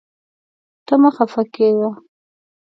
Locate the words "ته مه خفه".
0.85-1.43